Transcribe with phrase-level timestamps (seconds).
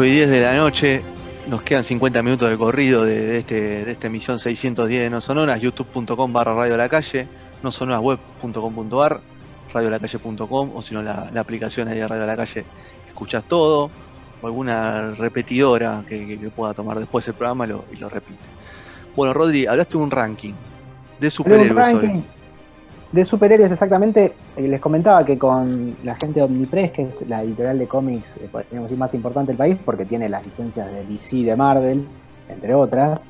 [0.00, 1.02] Y 10 de la noche.
[1.46, 5.60] Nos quedan 50 minutos de corrido de, este, de esta emisión 610 de No Sonoras,
[5.60, 7.28] youtube.com barra radio la calle,
[7.62, 9.20] no web.com.ar,
[9.74, 12.64] radiolacalle.com o si no la, aplicación de Radio la Calle,
[13.06, 13.90] escuchas todo,
[14.40, 18.44] o alguna repetidora que, pueda tomar después el programa lo, y lo repite.
[19.14, 20.54] Bueno, Rodri, hablaste de un ranking
[21.20, 22.24] de superhéroes hoy
[23.12, 27.42] de superhéroes exactamente, eh, les comentaba que con la gente de Omnipress, que es la
[27.42, 31.04] editorial de cómics, eh, podríamos decir, más importante del país, porque tiene las licencias de
[31.04, 32.06] DC y de Marvel,
[32.48, 33.20] entre otras.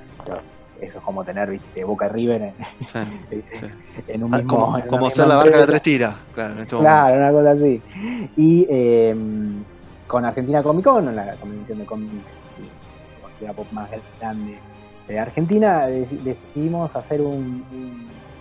[0.80, 2.54] Eso es como tener, viste, Boca River en,
[4.08, 4.82] en un ah, mismo...
[4.88, 7.82] Como, ser la barca de tres tiras, claro, este Claro, una cosa así.
[8.36, 9.62] Y em,
[10.06, 12.12] con Argentina Comic Con, la convención de cómics
[13.40, 13.88] la pop más
[14.20, 14.56] grande
[15.08, 17.64] de Argentina, decidimos hacer un,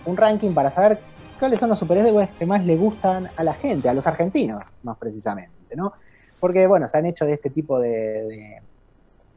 [0.04, 1.00] un ranking para saber
[1.38, 4.96] cuáles son los superhéroes que más le gustan a la gente, a los argentinos más
[4.96, 5.92] precisamente, ¿no?
[6.38, 8.60] Porque, bueno, se han hecho de este tipo de,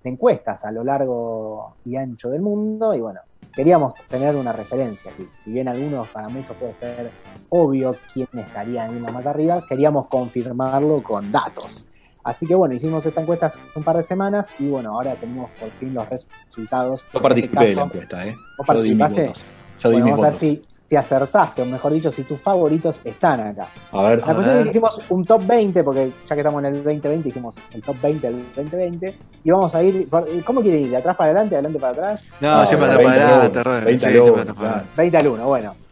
[0.03, 3.21] encuestas a lo largo y ancho del mundo y, bueno,
[3.53, 5.11] queríamos tener una referencia.
[5.43, 7.11] Si, bien algunos, para muchos puede ser
[7.49, 11.87] obvio quién estaría en más arriba, queríamos confirmarlo con datos.
[12.23, 15.51] Así que bueno, hicimos esta encuesta hace un par de semanas y bueno, ahora tenemos
[15.59, 17.07] por fin los resultados.
[17.13, 18.35] Yo participé este de la encuesta, ¿eh?
[18.57, 19.33] ¿Vos participaste?
[19.79, 20.63] Yo di mis votos si
[20.95, 23.69] acertaste, o mejor dicho, si tus favoritos están acá.
[23.91, 24.19] A ver.
[24.19, 27.29] La cuestión es que hicimos un top 20, porque ya que estamos en el 2020,
[27.29, 30.07] hicimos el top 20 del 2020, y vamos a ir,
[30.45, 30.89] ¿cómo quieren ir?
[30.91, 32.23] ¿De atrás para adelante, adelante para atrás?
[32.39, 34.55] No, siempre atrás para adelante, 20 al 1,
[34.95, 35.84] 20 al 1, bueno.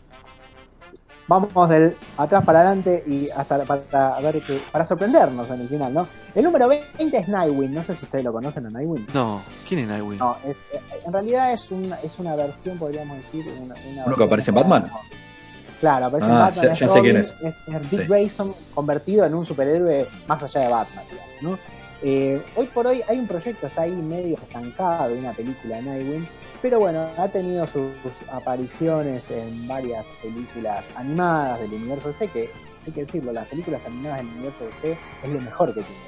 [1.27, 5.93] Vamos del atrás para adelante y hasta para, ver que, para sorprendernos en el final,
[5.93, 6.07] ¿no?
[6.35, 9.07] El número 20 es Nightwing, no sé si ustedes lo conocen a Nightwing.
[9.13, 10.19] No, ¿quién es Nightwing?
[10.19, 10.57] No, es,
[11.05, 13.45] en realidad es una, es una versión, podríamos decir.
[13.61, 13.75] Una,
[14.05, 14.91] ¿Uno que aparece en Batman?
[15.79, 16.75] Claro, aparece en ah, Batman.
[16.75, 17.33] Ya, sé quién es.
[17.41, 21.73] Es, Dick Grayson convertido en un superhéroe más allá de Batman, digamos, ¿no?
[22.05, 26.27] Eh, hoy por hoy hay un proyecto, está ahí medio estancado, una película de Nightwing,
[26.63, 27.91] pero bueno, ha tenido sus,
[28.31, 32.49] apariciones en varias películas animadas del universo DC, que
[32.85, 36.01] hay que decirlo, las películas animadas del universo DC es lo mejor que tiene.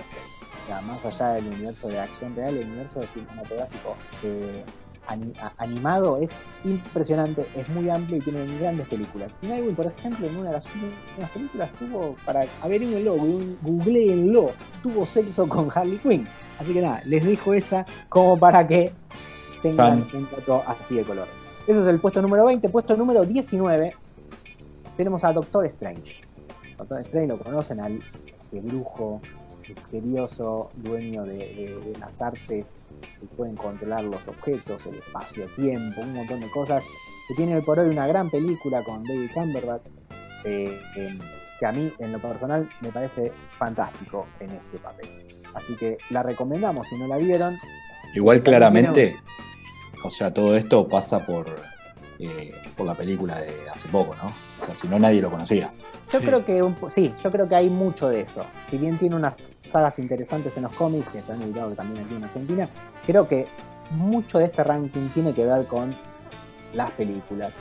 [0.64, 4.64] O sea, más allá del universo de acción real, el universo cinematográfico eh,
[5.58, 6.32] animado es
[6.64, 9.34] impresionante, es muy amplio y tiene grandes películas.
[9.42, 13.18] Nightwing, por ejemplo, en una de las últimas películas tuvo, para averiguarlo,
[13.62, 14.52] googleenlo,
[14.82, 16.26] tuvo sexo con Harley Quinn.
[16.58, 18.94] Así que nada, les dejo esa como para que
[19.70, 21.28] tengan un dato así de color.
[21.68, 22.70] Eso es el puesto número 20.
[22.70, 23.96] Puesto número 19
[24.96, 26.22] tenemos a Doctor Strange.
[26.78, 28.00] Doctor Strange lo conocen al
[28.52, 29.22] brujo
[29.68, 36.50] misterioso, dueño de, las artes que pueden controlar los objetos, el espacio-tiempo, un montón de
[36.52, 36.84] cosas.
[37.28, 39.82] Que tiene por hoy una gran película con David Cumberbatch,
[40.44, 40.80] eh,
[41.60, 45.10] que a mí, en lo personal, me parece fantástico en este papel.
[45.56, 47.58] Así que la recomendamos si no la vieron.
[48.14, 49.16] Igual claramente,
[50.06, 51.48] o sea, todo esto pasa por,
[52.20, 54.32] eh, por la película de hace poco, ¿no?
[54.62, 55.70] O sea, si no nadie lo conocía.
[56.12, 58.46] Yo creo que sí, yo creo que hay mucho de eso.
[58.70, 59.36] Si bien tiene unas
[59.70, 62.70] sagas interesantes en los cómics, que se han editado también aquí en Argentina,
[63.06, 63.48] creo que
[63.92, 65.96] mucho de este ranking tiene que ver con
[66.74, 67.56] las películas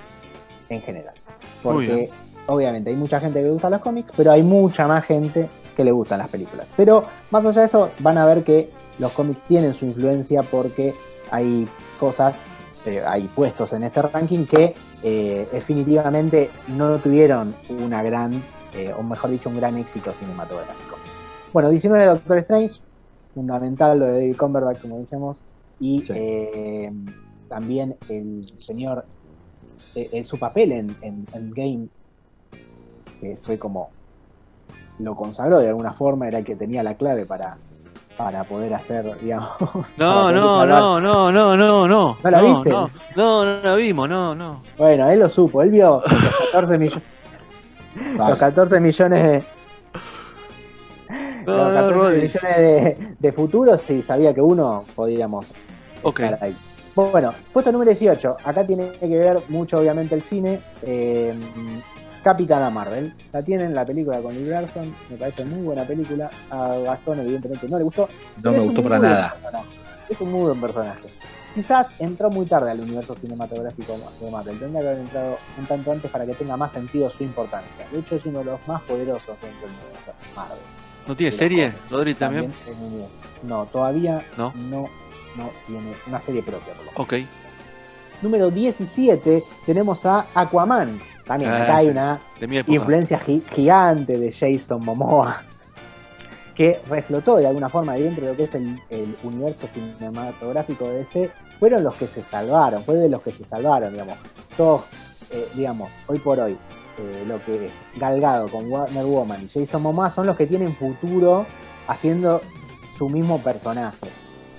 [0.69, 1.15] en general.
[1.63, 2.11] Porque
[2.47, 5.85] obviamente hay mucha gente que le gusta los cómics, pero hay mucha más gente que
[5.85, 6.69] le gustan las películas.
[6.77, 10.95] Pero más allá de eso, van a ver que los cómics tienen su influencia porque
[11.31, 12.37] hay cosas,
[12.87, 18.43] eh, hay puestos en este ranking que eh, definitivamente no tuvieron una gran,
[18.75, 20.97] eh, o mejor dicho, un gran éxito cinematográfico.
[21.53, 22.81] Bueno, 19 Doctor Strange,
[23.33, 25.43] fundamental lo de David Cumberbatch, como dijimos,
[25.81, 26.05] y
[27.49, 29.07] también el señor,
[30.25, 31.89] su papel en, en, Game,
[33.21, 33.91] que fue como
[34.99, 37.59] lo consagró de alguna forma, era el que tenía la clave para
[38.17, 39.51] para poder hacer, digamos.
[39.97, 42.19] No, no, no, no, no, no, no.
[42.23, 42.71] ¿No la viste?
[42.71, 44.63] No, no, no la vimos, no, no.
[44.79, 47.03] Bueno, él lo supo, él vio los 14 millones.
[48.17, 48.31] Vale.
[48.31, 49.45] Los 14 millones de.
[51.47, 52.21] No, los no, 14 Rodri.
[52.23, 55.53] millones de, de futuros, sí, sabía que uno podíamos
[56.03, 56.21] Ok.
[56.21, 56.57] estar ahí.
[56.95, 58.37] Bueno, puesto número 18.
[58.45, 60.61] Acá tiene que ver mucho, obviamente, el cine.
[60.83, 61.35] Eh,
[62.25, 63.13] Capitana Marvel.
[63.33, 64.95] La tienen, la película con Lee Larson.
[65.11, 66.31] Me parece muy buena película.
[66.51, 68.09] A Gastón, evidentemente, no le gustó.
[68.43, 69.31] No me gustó para nada.
[69.33, 69.69] personaje.
[70.09, 71.09] Es un muy buen personaje.
[71.55, 74.59] Quizás entró muy tarde al universo cinematográfico de Marvel.
[74.59, 77.87] Tendría que haber entrado un tanto antes para que tenga más sentido su importancia.
[77.93, 80.59] De hecho, es uno de los más poderosos dentro del universo Marvel.
[81.07, 81.73] ¿No tiene serie.
[81.91, 82.51] Rodri, también?
[83.43, 84.53] No, todavía No.
[84.57, 84.89] no,
[85.37, 86.73] no tiene una serie propia.
[86.73, 87.01] Por lo menos.
[87.01, 87.15] Ok.
[88.23, 90.99] Número 17 tenemos a Aquaman.
[91.27, 92.21] También Ah, acá hay una
[92.75, 95.43] influencia gi- gigante de Jason Momoa
[96.55, 100.99] que reflotó de alguna forma dentro de lo que es el, el universo cinematográfico de
[100.99, 104.17] DC, fueron los que se salvaron, fue de los que se salvaron, digamos.
[104.57, 104.83] Todos,
[105.33, 106.53] eh, digamos, hoy por hoy,
[106.99, 110.77] eh, lo que es Galgado con Warner Woman y Jason Momoa son los que tienen
[110.77, 111.45] futuro
[111.89, 112.41] haciendo
[112.97, 113.97] su mismo personaje.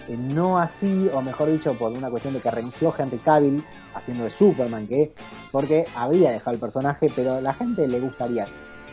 [0.09, 3.63] Eh, no así, o mejor dicho, por una cuestión de que renunció Henry Cavill
[3.95, 5.13] haciendo de Superman, que
[5.51, 8.45] porque había dejado el personaje, pero la gente le gustaría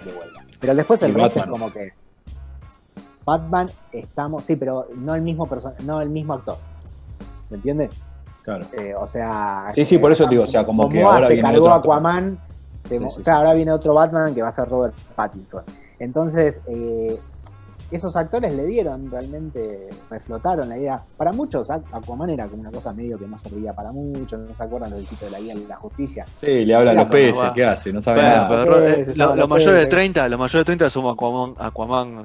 [0.05, 0.41] de vuelta.
[0.61, 1.93] Pero después el resto es como que
[3.25, 6.57] Batman estamos, sí, pero no el mismo person no el mismo actor.
[7.51, 7.91] ¿Me entiendes?
[8.43, 8.67] Claro.
[8.73, 11.49] Eh, o sea, Sí, sí, por eso digo, o sea, como que ahora se viene
[11.49, 12.39] cargó otro Aquaman,
[12.89, 13.31] Sí, sí.
[13.31, 15.63] ahora viene otro Batman que va a ser Robert Pattinson.
[15.99, 17.19] Entonces, eh,
[17.97, 21.01] esos actores le dieron, realmente reflotaron la idea.
[21.17, 24.53] Para muchos, Aqu- Aquaman era como una cosa medio que no servía para mucho, no
[24.55, 26.25] se acuerdan del sitio de la guía de la justicia.
[26.41, 27.53] Sí, le hablan los peces, va.
[27.55, 27.93] ¿qué hace?
[27.93, 28.49] No sabe Bueno, nada.
[28.65, 29.89] pero, eh, lo- los los mayores de peces.
[29.91, 32.25] 30, los mayores de 30 somos Aquaman, Aquaman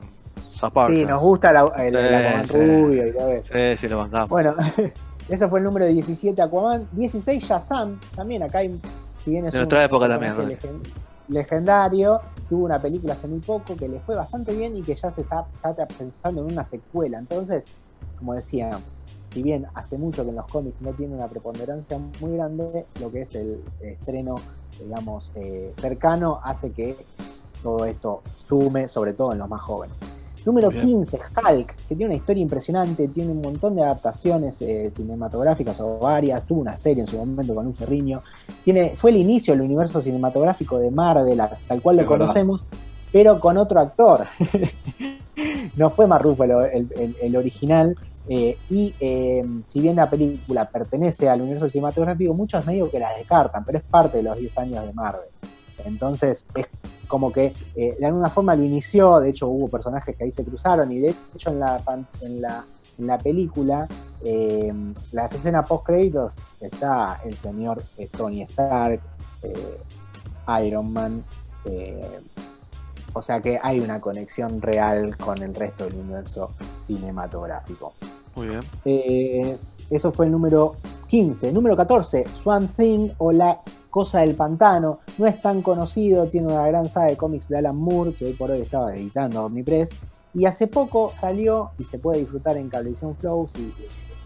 [0.50, 0.96] Zaparta.
[0.96, 2.58] Sí, nos gusta la, el, Sí, Aquaman sí.
[2.58, 3.54] rubio y todo eso.
[3.54, 4.30] Sí, sí, lo bancamos.
[4.30, 4.56] Bueno,
[5.30, 6.88] ese fue el número 17 Aquaman.
[6.94, 8.80] 16 Shazam, también acá hay,
[9.24, 10.34] si bien es De un nuestra época también,
[11.28, 15.12] legendario, tuvo una película hace muy poco que le fue bastante bien y que ya
[15.12, 15.46] se está,
[15.98, 17.18] pensando en una secuela.
[17.18, 17.66] Entonces,
[18.18, 18.80] como decía,
[19.34, 23.12] si bien hace mucho que en los cómics no tiene una preponderancia muy grande, lo
[23.12, 24.36] que es el estreno,
[24.80, 26.96] digamos, eh, cercano hace que
[27.62, 29.98] todo esto sume, sobre todo en los más jóvenes.
[30.48, 30.86] Número Bien.
[30.86, 36.00] 15, Hulk, que tiene una historia impresionante, tiene un montón de adaptaciones eh, cinematográficas o
[36.00, 38.22] varias, tuvo una serie en su momento con un ferriño,
[38.64, 42.26] tiene, fue el inicio del universo cinematográfico de Marvel, tal cual lo Es verdad.
[42.28, 42.64] conocemos,
[43.12, 44.26] pero con otro actor.
[45.76, 47.98] no fue Mark Ruffalo el, el- el original,
[48.30, 53.12] eh, y eh, si bien la película pertenece al universo cinematográfico, muchos medio que la
[53.18, 55.28] descartan, pero es parte de los 10 años de Marvel.
[55.86, 56.68] Entonces es
[57.08, 60.44] como que eh, de alguna forma lo inició, de hecho hubo personajes que ahí se
[60.44, 61.82] cruzaron y de hecho en la,
[62.22, 62.66] en la,
[62.98, 63.88] en la película,
[64.24, 64.74] eh,
[65.12, 69.00] la escena post créditos está el señor eh, Tony Stark,
[69.44, 69.80] eh,
[70.66, 71.24] Iron Man,
[71.66, 72.20] eh,
[73.14, 76.52] o sea que hay una conexión real con el resto del universo
[76.82, 77.94] cinematográfico.
[78.36, 79.58] Muy bien.
[79.90, 80.76] Eso fue el número
[81.08, 81.52] 15.
[81.54, 83.60] Número 14, Swan Thing o La
[83.90, 85.00] Cosa del Pantano.
[85.18, 88.34] No es tan conocido, tiene una gran saga de cómics de Alan Moore, que hoy
[88.34, 89.90] por hoy estaba editando Omnipress.
[90.34, 93.74] Y hace poco salió, y se puede disfrutar en Cablevisión Flow si,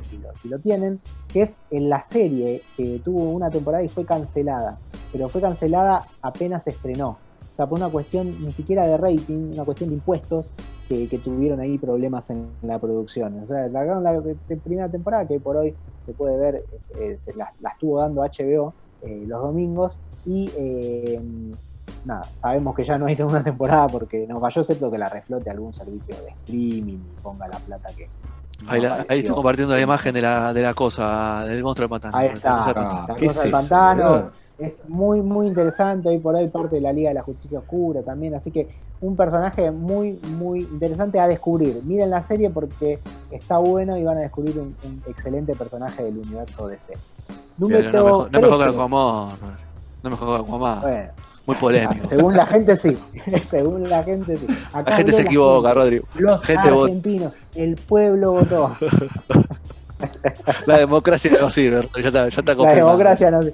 [0.10, 1.00] si lo, si lo tienen,
[1.32, 4.77] que es en la serie que tuvo una temporada y fue cancelada.
[5.12, 7.18] Pero fue cancelada apenas estrenó.
[7.53, 10.51] O sea, por una cuestión ni siquiera de rating, una cuestión de impuestos,
[10.89, 13.39] que, que tuvieron ahí problemas en la producción.
[13.41, 15.75] O sea, largaron la te- primera temporada que hoy por hoy
[16.06, 16.65] se puede ver,
[17.00, 21.22] eh, se la, la estuvo dando HBO eh, los domingos y eh,
[22.05, 25.50] nada, sabemos que ya no hay segunda temporada porque nos falló, excepto que la reflote
[25.50, 28.10] algún servicio de streaming y ponga la plata que.
[28.67, 31.89] Ahí, la- ahí estoy compartiendo la imagen de la, de la cosa, del monstruo del
[31.89, 32.15] pantano.
[32.17, 33.00] Ahí La está, cosa del pantano.
[33.01, 34.31] Ah, la ¿qué cosa es del eso, pantano.
[34.62, 36.08] Es muy, muy interesante.
[36.08, 38.36] Hoy por hoy parte de la Liga de la Justicia Oscura también.
[38.36, 38.68] Así que
[39.01, 41.82] un personaje muy, muy interesante a descubrir.
[41.84, 43.00] Miren la serie porque
[43.32, 46.94] está bueno y van a descubrir un, un excelente personaje del universo DC.
[47.58, 48.70] Número no mejor, no mejor que 13.
[48.70, 49.30] Aquaman.
[50.03, 50.82] No mejor que Aquaman.
[50.82, 51.12] Bueno,
[51.48, 52.08] Muy polémico.
[52.08, 52.98] según la gente sí.
[53.44, 54.48] según la gente sí.
[54.74, 55.82] Acá La gente se equivoca, gente.
[55.82, 56.06] Rodrigo.
[56.20, 58.75] Los Gente argentinos, el pueblo votó.
[60.65, 63.51] La democracia no sirve, ya está, ya está La democracia no sé.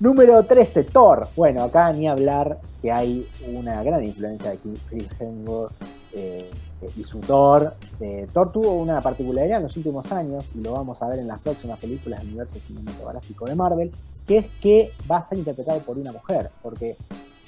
[0.00, 1.28] Número 13, Thor.
[1.36, 5.72] Bueno, acá ni hablar que hay una gran influencia de Chris Hemsworth
[6.12, 6.50] eh,
[6.96, 7.74] y su Thor.
[8.00, 11.28] Eh, Thor tuvo una particularidad en los últimos años, y lo vamos a ver en
[11.28, 13.92] las próximas películas del universo cinematográfico de Marvel,
[14.26, 16.96] que es que va a ser interpretado por una mujer, porque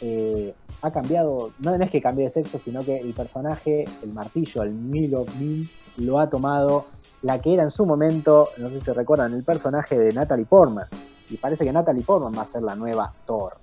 [0.00, 4.62] eh, ha cambiado, no es que cambie de sexo, sino que el personaje, el martillo,
[4.62, 6.86] el Mil of Mil, lo ha tomado
[7.22, 10.86] la que era en su momento, no sé si recuerdan, el personaje de Natalie Portman.
[11.30, 13.54] Y parece que Natalie Portman va a ser la nueva Thor.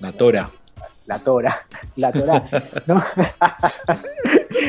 [0.00, 0.50] La Tora.
[1.06, 1.56] La Tora,
[1.96, 2.48] la Tora.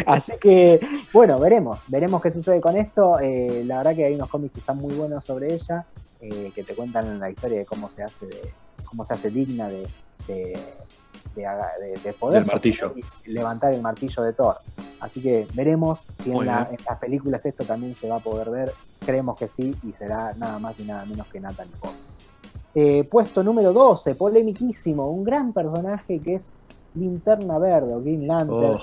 [0.05, 0.79] Así que,
[1.11, 3.19] bueno, veremos, veremos qué sucede con esto.
[3.19, 5.85] Eh, la verdad que hay unos cómics que están muy buenos sobre ella,
[6.21, 8.53] eh, que te cuentan la historia de cómo se hace, de,
[8.85, 9.87] cómo se hace digna de,
[10.27, 10.57] de,
[12.19, 12.45] poder
[13.25, 14.55] levantar el martillo de Thor.
[14.99, 18.71] Así que veremos si en, las películas esto también se va a poder ver.
[19.05, 22.01] Creemos que sí y será nada más y nada menos que Natalie Portman.
[22.75, 26.51] Eh, puesto número 12, polemiquísimo, un gran personaje que es
[26.95, 28.79] Linterna Verde o Green Lantern,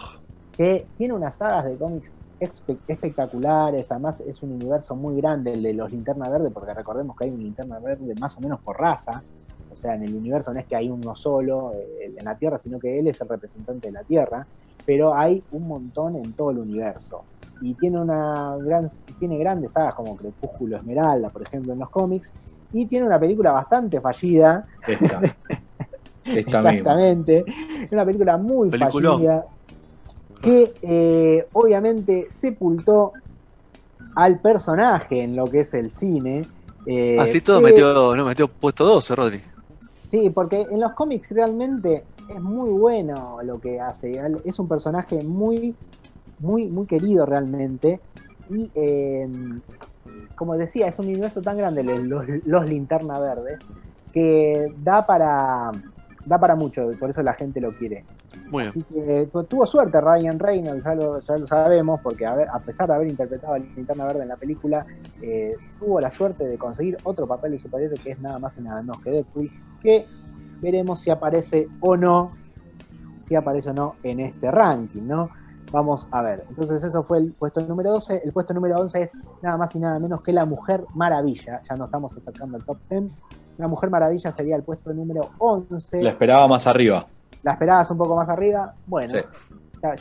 [0.56, 5.74] que tiene unas sagas de cómics espectaculares, además es un universo muy grande el de
[5.74, 9.24] los Linterna Verde, porque recordemos que hay un Linterna Verde más o menos por raza,
[9.72, 12.58] o sea, en el universo no es que hay uno solo eh, en la Tierra,
[12.58, 14.46] sino que él es el representante de la Tierra,
[14.86, 17.22] pero hay un montón en todo el universo.
[17.60, 22.32] Y tiene una gran, tiene grandes sagas como Crepúsculo Esmeralda, por ejemplo, en los cómics,
[22.72, 24.64] y tiene una película bastante fallida.
[24.86, 25.20] Esta.
[26.24, 27.44] Exactamente.
[27.90, 29.46] Una película muy fallida
[30.40, 33.12] que eh, obviamente sepultó
[34.14, 36.46] al personaje en lo que es el cine.
[36.86, 39.42] Eh, Así todo metió, no metió puesto 12, Rodri.
[40.06, 44.12] Sí, porque en los cómics realmente es muy bueno lo que hace.
[44.44, 45.74] Es un personaje muy,
[46.38, 48.00] muy, muy querido realmente.
[48.48, 49.28] Y eh,
[50.40, 52.00] como decía, es un universo tan grande, los,
[52.46, 53.60] los linterna verdes,
[54.10, 55.70] que da para,
[56.24, 58.06] da para mucho, por eso la gente lo quiere.
[58.58, 63.08] Así que pues, tuvo suerte Ryan Reynolds, ya lo, sabemos, porque a, pesar de haber
[63.08, 64.86] interpretado a Linterna Verde en la película,
[65.20, 68.62] eh, tuvo la suerte de conseguir otro papel de superhéroe que es nada más y
[68.62, 69.50] nada menos que Deadpool,
[69.82, 70.06] que
[70.62, 72.30] veremos si aparece o no,
[73.28, 75.28] si aparece o no en este ranking, ¿no?
[75.72, 76.44] Vamos a ver.
[76.48, 78.22] Entonces eso fue el puesto número 12.
[78.24, 81.60] El puesto número 11 es nada más y nada menos que La Mujer Maravilla.
[81.68, 83.12] Ya no estamos acercando al top 10.
[83.58, 86.02] La Mujer Maravilla sería el puesto número 11.
[86.02, 87.06] La esperaba más arriba.
[87.42, 88.74] ¿La esperabas un poco más arriba?
[88.86, 89.14] Bueno,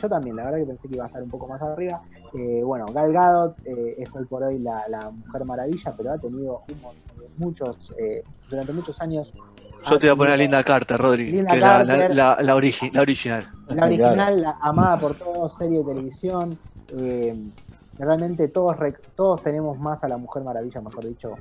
[0.00, 2.02] yo también, la verdad que pensé que iba a estar un poco más arriba.
[2.34, 6.62] Eh, bueno, Gal Gadot eh, es hoy por hoy la, Mujer Maravilla, pero ha tenido
[7.38, 9.32] muchos, eh, durante muchos años
[9.88, 12.92] yo te voy a poner a Linda Carter, Rodri, que es la, la, la, original.
[13.68, 16.58] La original, la amada por todos, serie de televisión.
[16.98, 17.34] Eh,
[17.98, 18.76] realmente todos,
[19.14, 21.34] todos tenemos más a la Mujer Maravilla, mejor dicho,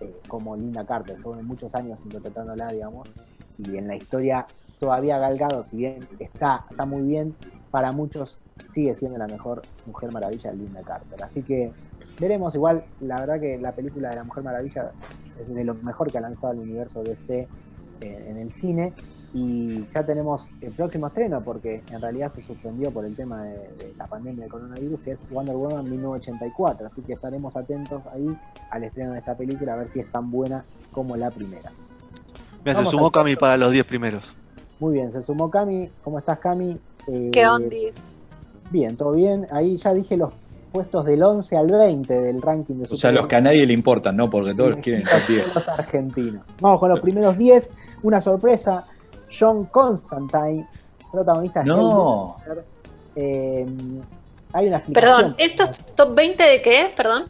[0.00, 1.18] eh, como Linda Carter.
[1.18, 3.08] Fueron muchos años interpretándola, digamos.
[3.58, 4.46] Y en la historia
[4.78, 7.34] todavía Galgado, si bien está, está muy bien,
[7.70, 8.38] para muchos
[8.70, 11.22] sigue siendo la mejor Mujer Maravilla Linda Carter.
[11.22, 11.72] Así que
[12.20, 14.92] veremos igual, la verdad que la película de la Mujer Maravilla
[15.40, 17.48] es de lo mejor que ha lanzado el universo DC
[18.00, 18.92] eh, en el cine.
[19.36, 23.92] Y ya tenemos el próximo estreno porque en realidad se suspendió por el tema de,
[23.98, 28.28] la pandemia del coronavirus que es Wonder Woman 1984 así que estaremos atentos ahí
[28.70, 31.72] al estreno de esta película a ver si es tan buena como la primera.
[32.64, 34.36] Mira, se sumó Cami para los 10 primeros.
[34.78, 35.90] Muy bien, se sumó Cami.
[36.04, 36.78] ¿cómo estás Cami?
[37.08, 38.18] Eh, ¿qué ondis?
[38.70, 40.32] bien, todo bien, ahí ya dije los
[40.74, 43.72] puestos del 11 al 20 del ranking de O sea, los que a nadie le
[43.72, 44.28] importan, ¿no?
[44.28, 45.20] Porque todos quieren estar
[45.54, 46.42] Los argentinos.
[46.60, 47.70] Vamos con los primeros 10.
[48.02, 48.84] Una sorpresa.
[49.36, 50.66] John Constantine,
[51.12, 52.36] protagonista de No.
[53.14, 53.66] Eh,
[54.52, 55.16] hay una explicación.
[55.16, 56.90] Perdón, ¿estos top 20 de qué?
[56.96, 57.24] Perdón.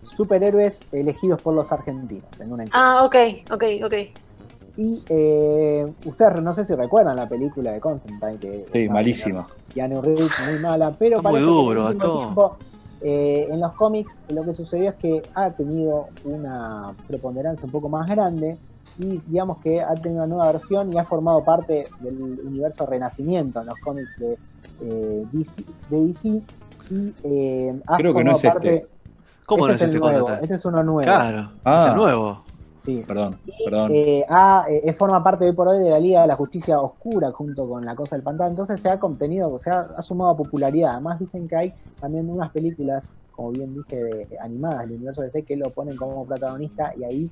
[0.00, 3.16] Superhéroes elegidos por los argentinos en una Ah, ok,
[3.50, 3.94] ok, ok.
[4.80, 8.38] Y eh, ustedes no sé si recuerdan la película de Constantine.
[8.38, 9.46] Que sí, malísima.
[9.74, 12.56] Keanu Reeves, muy mala, pero muy duro, todo.
[13.02, 17.90] Eh, en los cómics lo que sucedió es que ha tenido una preponderancia un poco
[17.90, 18.56] más grande
[18.98, 23.60] y digamos que ha tenido una nueva versión y ha formado parte del universo Renacimiento
[23.60, 24.38] en los cómics de,
[24.80, 25.26] eh,
[25.90, 26.42] DC,
[26.90, 28.88] y eh, ha Creo que no es parte, este.
[29.44, 31.02] ¿Cómo este no es, este Este es uno nuevo.
[31.02, 31.88] Claro, es ah.
[31.90, 32.49] el nuevo.
[32.90, 33.04] Sí.
[33.06, 33.92] Perdón, perdón.
[33.94, 34.24] Eh,
[34.68, 37.84] eh, forma parte hoy por hoy de la Liga de la Justicia Oscura junto con
[37.84, 38.50] La Cosa del Pantano.
[38.50, 40.92] Entonces se ha contenido, se ha, ha sumado popularidad.
[40.92, 45.44] Además dicen que hay también unas películas, como bien dije, de, animadas del universo DC
[45.44, 47.30] que lo ponen como protagonista y ahí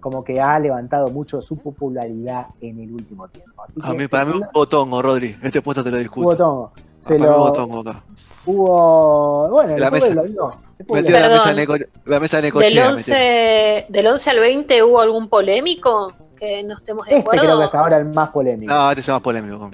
[0.00, 3.62] como que ha levantado mucho su popularidad en el último tiempo.
[3.80, 5.34] a mí, para mí un botongo, Rodri.
[5.42, 6.20] Este puesto te lo discuto.
[6.20, 6.72] Un botongo.
[7.04, 7.38] Se lo...
[7.38, 8.02] botongo acá.
[8.46, 9.48] Hubo.
[9.50, 10.14] Bueno, la mesa.
[10.14, 10.22] Lo
[10.78, 16.12] la, mesa de la mesa de Del 11, del 11 al 20 hubo algún polémico
[16.36, 17.44] que no estemos de este acuerdo.
[17.44, 18.72] creo que es ahora el más polémico.
[18.72, 19.70] No, este es el más polémico.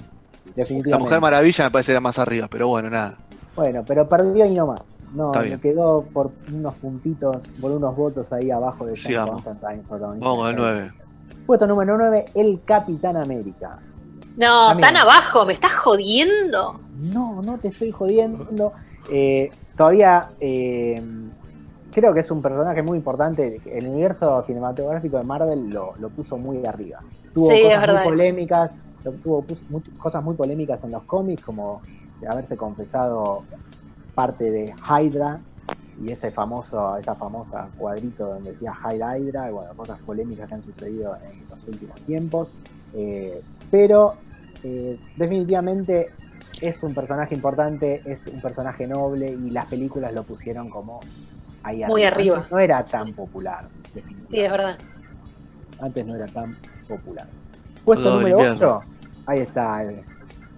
[0.55, 0.89] Definitivamente.
[0.89, 3.17] La Mujer Maravilla me parece era más arriba, pero bueno, nada.
[3.55, 4.81] Bueno, pero perdió y no más.
[5.13, 9.43] No, me quedó por unos puntitos, por unos votos ahí abajo de sí, vamos.
[10.19, 10.91] Vamos el 9.
[11.45, 13.79] Puesto número 9, el Capitán América.
[14.37, 14.87] No, También.
[14.93, 16.79] tan abajo, me estás jodiendo.
[16.99, 18.71] No, no te estoy jodiendo.
[19.11, 21.01] Eh, todavía eh,
[21.91, 23.59] creo que es un personaje muy importante.
[23.65, 26.99] El universo cinematográfico de Marvel lo, lo puso muy arriba.
[27.33, 28.71] Tuvo Sí, es cosas verdad muy polémicas,
[29.03, 31.81] lo- tuvo pus- much- cosas muy polémicas en los cómics, como
[32.29, 33.43] haberse confesado
[34.13, 35.39] parte de Hydra
[36.01, 40.55] y ese famoso, esa famosa cuadrito donde decía Hide Hydra, y bueno, cosas polémicas que
[40.55, 42.51] han sucedido en los últimos tiempos.
[42.93, 44.13] Eh, pero
[44.63, 46.09] eh, definitivamente
[46.61, 50.99] es un personaje importante, es un personaje noble y las películas lo pusieron como
[51.63, 52.35] ahí Muy arriba.
[52.37, 54.37] Antes no era tan popular, definitivamente.
[54.37, 54.77] Sí, es verdad.
[55.79, 56.55] Antes no era tan
[56.87, 57.25] popular.
[57.83, 58.77] Puesto Soldado número invierno.
[58.77, 58.85] 8.
[59.25, 59.81] Ahí está.
[59.83, 60.03] El,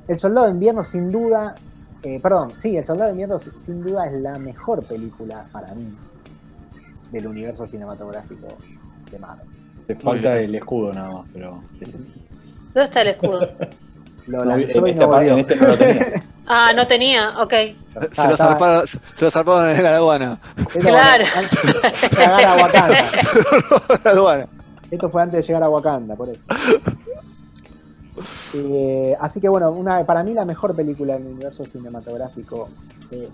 [0.08, 1.56] el Soldado de Invierno, sin duda.
[2.02, 5.74] eh, perdón, sí, El Soldado de Invierno, si- sin duda, es la mejor película para
[5.74, 5.88] mí
[7.12, 8.48] del universo cinematográfico
[9.10, 9.46] de Marvel.
[9.88, 11.62] Te falta el escudo nada más, pero.
[12.74, 13.48] ¿Dónde está el escudo?
[14.28, 16.14] Lo No, lanzó en, y esta no en este no lo tenía.
[16.46, 17.52] Ah, no tenía, ok.
[17.52, 17.76] Se
[18.18, 20.38] Ah, lo, zarparon, se lo zarparon en la aduana.
[20.58, 21.24] Esto, Claro.
[21.24, 23.04] de llegar a Wakanda.
[24.04, 24.48] la aduana.
[24.92, 26.42] Esto fue antes de llegar a Wakanda, por eso.
[28.56, 32.70] Eh, así que bueno, una, para mí la mejor película del universo cinematográfico
[33.10, 33.28] de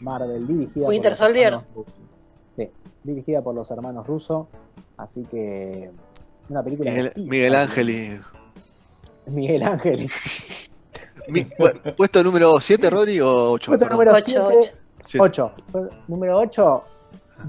[0.00, 1.58] Marvel, dirigida Winter por Soldier.
[2.56, 2.70] Sí,
[3.02, 4.46] dirigida por los hermanos rusos.
[4.96, 5.90] Así que
[6.48, 7.54] una película Miguel.
[7.56, 8.20] Ángel y.
[9.26, 10.08] Miguel Ángel.
[11.28, 11.46] Mi-
[11.96, 13.70] ¿Puesto número 7, Rodri, o 8?
[13.72, 14.74] Puesto número Ocho, 7,
[15.18, 15.52] ocho.
[15.72, 15.90] 8.
[16.08, 16.82] Número 8,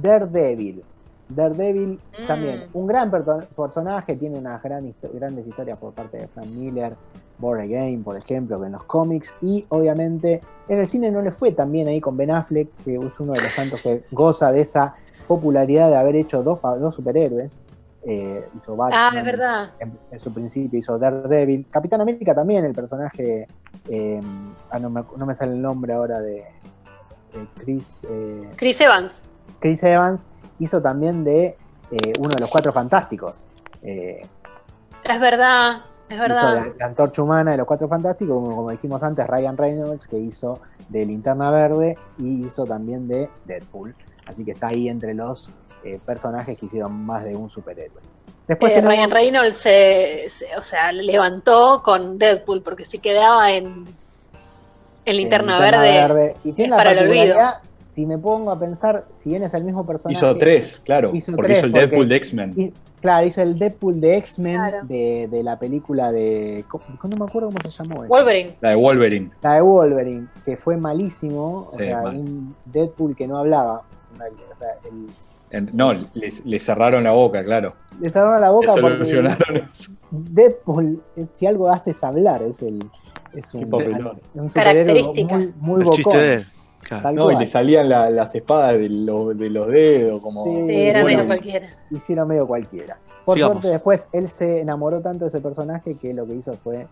[0.01, 0.83] Daredevil.
[1.29, 2.27] Daredevil Mm.
[2.27, 3.09] también, un gran
[3.55, 6.93] personaje, tiene unas gran histo- grandes historias por parte de Frank Miller,
[7.39, 11.31] Born Again, por ejemplo, que en los cómics, y obviamente en el cine no le
[11.31, 14.51] fue tan bien ahí con Ben Affleck, que es uno de los tantos que goza
[14.51, 14.93] de esa
[15.27, 16.59] popularidad de haber hecho dos
[16.93, 17.63] superhéroes.
[18.05, 19.71] Eh, hizo Batman, Ah, es verdad.
[19.79, 21.65] en, en su principio hizo Daredevil.
[21.69, 23.47] Capitán América también, el personaje,
[23.89, 24.21] eh,
[24.71, 26.43] ah, no, me, no me sale el nombre ahora de
[27.59, 29.23] Chris, eh, Chris Evans.
[29.59, 30.27] Chris Evans,
[30.59, 31.57] hizo también de
[32.19, 33.45] uno de los cuatro fantásticos.
[33.81, 36.53] Es verdad, es hizo verdad.
[36.55, 40.17] la, la antorcha humana de los cuatro fantásticos, como, como dijimos antes, Ryan Reynolds, que
[40.17, 43.95] hizo de Linterna Verde y hizo también de Deadpool.
[44.25, 45.49] Así que está ahí entre los
[45.83, 48.01] eh, personajes que hicieron más de un superhéroe.
[48.47, 53.51] Después Eh, tenemos- Ryan Reynolds se, se- o sea, levantó con Deadpool porque si quedaba
[53.51, 53.85] en,
[55.05, 57.35] en Linterna, Linterna Verde, Y tiene es la para el olvido.
[57.89, 60.17] si me pongo a pensar, si bien es el mismo personaje.
[60.17, 61.11] Hizo tres, claro.
[61.13, 62.73] Hizo porque tres, hizo el porque- Deadpool de X-Men.
[63.01, 64.77] claro, hizo el Deadpool de X-Men Claro.
[64.83, 66.65] de, de la película de.
[66.67, 68.13] ¿cómo- No me acuerdo cómo se llamó eso.
[68.13, 68.55] Wolverine.
[68.61, 69.31] La de Wolverine.
[69.41, 71.67] La de Wolverine, que fue malísimo.
[71.67, 72.15] o sea, mal.
[72.17, 73.83] un Deadpool que no hablaba.
[74.15, 75.07] O sea, el-
[75.61, 76.09] no, le,
[76.45, 77.73] le cerraron la boca, claro.
[77.99, 79.91] le cerraron la Le boca porque solucionaron eso.
[80.11, 82.83] Deadpool, eh, si algo hace es hablar, es el.
[83.33, 83.63] Es un,
[84.35, 85.37] un Característica.
[85.37, 86.45] muy, muy bocón, de él.
[86.81, 87.11] Claro.
[87.13, 90.43] No, y le salían la- las espadas de, los- de los dedos, como.
[90.43, 91.67] Sí, Sí, era bueno, medio cualquiera.
[91.89, 92.97] hicieron medio cualquiera.
[93.25, 93.53] Por Sigamos.
[93.55, 96.87] suerte después él se enamoró tanto de ese personaje que lo que hizo fue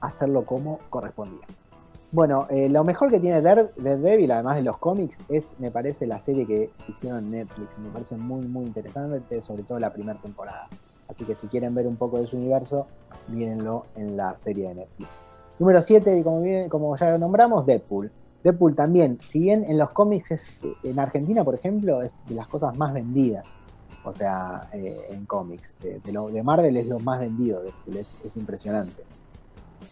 [0.00, 1.46] hacerlo como correspondía.
[2.12, 6.06] Bueno, eh, lo mejor que tiene Dare- Daredevil, además de los cómics, es, me parece,
[6.06, 7.78] la serie que hicieron Netflix.
[7.78, 10.70] Me parece muy, muy interesante, sobre todo la primera temporada.
[11.08, 12.90] Así que si quieren ver un poco de su universo,
[13.26, 15.22] mírenlo en la serie de Netflix.
[15.58, 18.12] Número 7, como, bien- como ya lo nombramos, Deadpool.
[18.42, 22.46] Deadpool también, si bien en los cómics es, en Argentina, por ejemplo, es de las
[22.48, 23.46] cosas más vendidas.
[24.02, 25.76] O sea, eh, en cómics.
[25.80, 29.06] De, de lo, de Marvel es lo más vendido, Deadpool, es, es impresionante.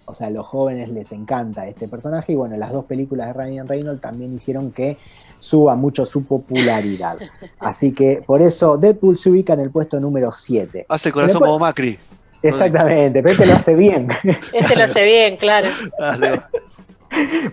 [0.07, 3.33] O sea, a los jóvenes les encanta este personaje y bueno, las dos películas de
[3.33, 4.97] Ryan Reynolds también hicieron que
[5.39, 7.19] suba mucho su popularidad.
[7.59, 10.87] Así que por eso Deadpool se ubica en el puesto número 7.
[10.89, 11.99] Hace el corazón Después- como Macri.
[12.43, 14.09] Exactamente, pero este lo hace bien.
[14.55, 15.69] Este lo hace bien, claro.
[15.99, 16.41] Hace-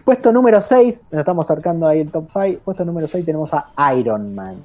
[0.05, 2.61] Puesto número 6, nos estamos acercando ahí el top 5.
[2.63, 4.55] Puesto número 6 tenemos a Iron Man.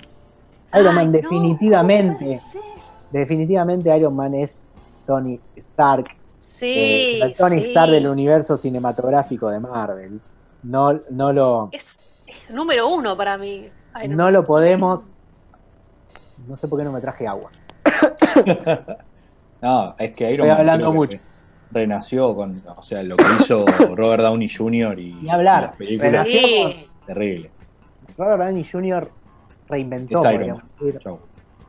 [0.75, 2.41] Iron Ay, Man no, definitivamente,
[3.11, 4.61] definitivamente Iron Man es
[5.07, 6.15] Tony Stark,
[6.63, 7.71] Sí, eh, el Tony sí.
[7.71, 10.21] Stark del universo cinematográfico de Marvel.
[10.63, 13.69] No, no, lo, Es, es número uno para mí.
[13.93, 14.15] Ay, no.
[14.15, 15.11] no lo podemos.
[16.47, 17.51] No sé por qué no me traje agua.
[19.61, 21.19] No, es que Iron Estoy Man hablando mucho.
[21.71, 24.99] Renació con, o sea, lo que hizo Robert Downey Jr.
[24.99, 25.75] y Ni hablar.
[25.79, 26.41] Renació.
[26.41, 27.51] Sí, Terrible.
[28.19, 29.09] Robert Downey Jr.
[29.69, 30.63] reinventó, Es Iron
[30.99, 31.21] Chau.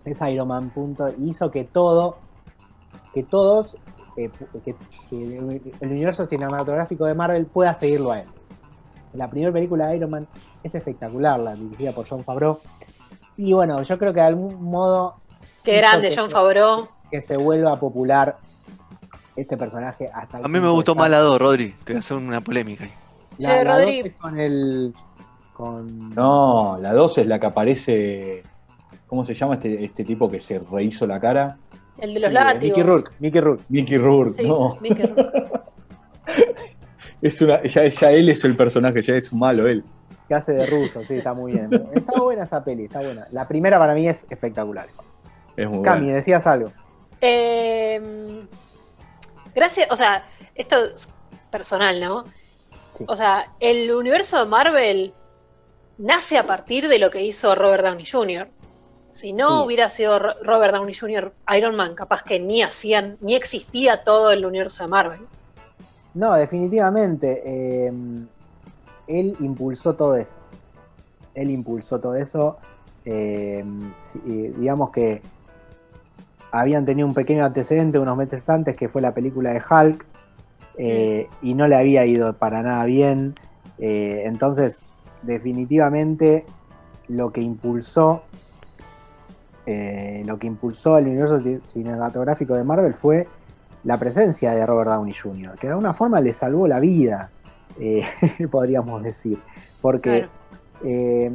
[0.05, 2.17] es Iron Man, punto, y hizo que todo,
[3.13, 3.77] que todos,
[4.15, 4.29] que,
[5.09, 5.37] que
[5.81, 8.27] el universo cinematográfico de Marvel pueda seguirlo a él.
[9.13, 10.27] La primera película de Iron Man
[10.63, 12.59] es espectacular, la dirigida por John Favreau.
[13.37, 15.15] Y bueno, yo creo que de algún modo
[15.63, 16.87] qué grande que- John Favreau.
[17.11, 18.37] que se vuelva popular
[19.35, 21.75] este personaje hasta el A mí me gustó más la estar- 2, Rodri.
[21.83, 22.91] Te voy a hacer una polémica ahí.
[23.39, 23.97] La, Che, la Rodri.
[23.97, 24.93] dos es con el.
[25.53, 26.09] Con.
[26.11, 28.43] No, la 2 es la que aparece.
[29.07, 31.57] ¿Cómo se llama este, este tipo que se rehizo la cara?
[31.97, 32.63] El de los Sí, látigos.
[32.63, 33.11] Mickey Rourke.
[33.19, 33.63] Mickey Rourke.
[33.69, 34.77] Mickey Rourke, Sí, no.
[34.81, 35.51] Mickey Rourke.
[37.21, 39.81] Es una, ya, ya él es el personaje, ya es un malo él.
[40.27, 41.69] Que hace de ruso, sí, está muy bien.
[41.93, 43.27] Está buena esa peli, está buena.
[43.31, 44.87] La primera para mí es espectacular.
[45.55, 46.73] Es muy Cami, decías algo.
[47.21, 48.41] Eh,
[49.55, 51.13] gracias, o sea, esto es
[51.49, 52.25] personal, ¿no?
[52.95, 53.05] Sí.
[53.07, 55.13] O sea, el universo de Marvel
[55.97, 58.49] nace a partir de lo que hizo Robert Downey Jr.
[59.13, 59.65] Si no Sí.
[59.67, 61.31] hubiera sido Ro- Robert Downey Jr.
[61.55, 65.19] Iron Man, capaz que ni hacían, ni existía todo el universo de Marvel.
[66.15, 67.41] No, definitivamente.
[67.45, 67.91] eh,
[69.07, 70.35] él impulsó todo eso.
[71.35, 72.57] Él impulsó todo eso.
[73.05, 73.63] eh,
[74.25, 75.21] eh, digamos que
[76.51, 80.05] habían tenido un pequeño antecedente unos meses antes, que fue la película de Hulk,
[80.77, 83.35] eh, y no le había ido para nada bien.
[83.79, 84.81] eh, entonces,
[85.23, 86.45] definitivamente,
[87.09, 88.23] lo que impulsó
[89.65, 93.27] eh, lo que impulsó el universo ci- cinematográfico de Marvel fue
[93.83, 97.29] la presencia de Robert Downey Jr., que de alguna forma le salvó la vida,
[97.79, 98.03] eh,
[98.51, 99.37] podríamos decir.
[99.81, 100.29] Porque Claro.
[100.85, 101.31] eh,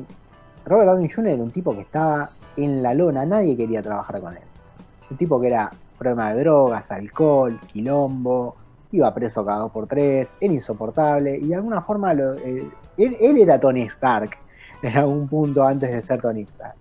[0.64, 1.28] Robert Downey Jr.
[1.32, 4.42] era un tipo que estaba en la lona, nadie quería trabajar con él.
[5.10, 8.56] Un tipo que era problema de drogas, alcohol, quilombo,
[8.92, 13.16] iba preso cada dos por tres, era insoportable y de alguna forma lo- eh, él,
[13.20, 14.30] él era Tony Stark
[14.82, 16.76] en algún punto antes de ser Tony Stark.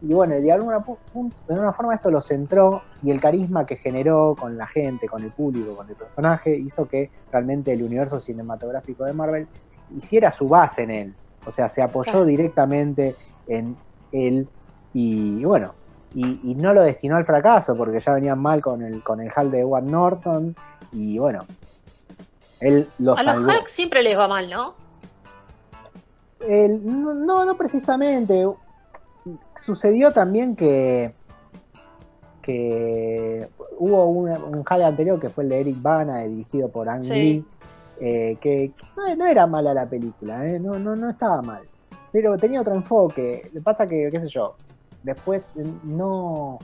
[0.00, 4.36] Y bueno, de alguna, de alguna forma esto lo centró y el carisma que generó
[4.38, 9.04] con la gente, con el público, con el personaje, hizo que realmente el universo cinematográfico
[9.04, 9.48] de Marvel
[9.96, 11.14] hiciera su base en él.
[11.46, 12.26] O sea, se apoyó Claro.
[12.26, 13.16] directamente
[13.48, 13.76] en
[14.12, 14.48] él
[14.92, 15.74] y bueno,
[16.14, 19.30] y, y no lo destinó al fracaso porque ya venían mal con el, con el
[19.34, 20.54] Hal de Edward Norton
[20.92, 21.44] y bueno,
[22.60, 23.36] él lo A los.
[23.36, 24.74] Hulk siempre les va mal, ¿no?
[26.40, 28.46] El- no, no, no precisamente.
[29.56, 31.14] Sucedió también que,
[32.42, 37.02] que hubo un, un Hal anterior que fue el de Eric Bana, dirigido por Ang
[37.02, 37.12] Sí.
[37.14, 37.44] Lee,
[38.00, 41.62] eh, que no, no era mala la película, eh, no, no, no estaba mal.
[42.12, 43.50] Pero tenía otro enfoque.
[43.52, 44.56] Lo pasa que, qué sé yo,
[45.02, 46.58] después eh, no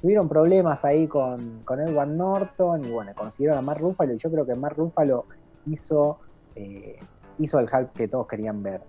[0.00, 4.30] tuvieron problemas ahí con, con Edward Norton y bueno, consiguieron a Mark Ruffalo y yo
[4.30, 5.24] creo que Mark Ruffalo
[5.66, 6.18] hizo,
[6.54, 6.98] eh,
[7.38, 8.80] hizo el Hulk que todos querían ver.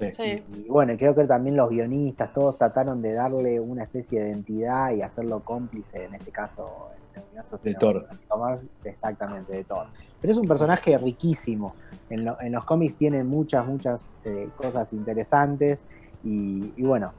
[0.00, 0.06] Sí.
[0.12, 0.44] Sí.
[0.66, 4.92] Y bueno, creo que también los guionistas, todos trataron de darle una especie de identidad
[4.92, 8.58] y hacerlo cómplice, en este caso, en el universo De Thor.
[8.84, 9.86] Exactamente, de Thor.
[10.20, 11.74] Pero es un personaje riquísimo.
[12.10, 15.86] En, lo- en los cómics tiene muchas, muchas eh, cosas interesantes.
[16.24, 17.12] Y, y bueno,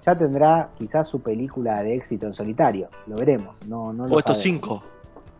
[0.00, 2.88] ya tendrá quizás su película de éxito en solitario.
[3.06, 3.64] Lo veremos.
[3.66, 4.60] No, no lo Puesto sabemos.
[4.62, 4.82] 5.